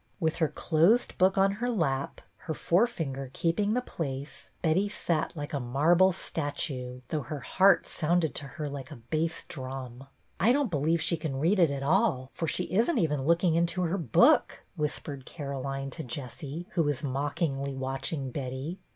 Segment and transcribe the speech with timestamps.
[0.19, 5.53] With her closed book on her lap, her forefinger keeping the place, Betty sat like
[5.53, 10.07] a marble statue, though her heart sounded to her like a bass drum."
[10.39, 13.53] I don't believe she can read it at all, for she is n't even looking
[13.53, 15.25] into her book," whis THE DUEL— AFTER ALL 93 jjered
[15.69, 18.79] Caroline to Jessie, who was mockingly watching Betty.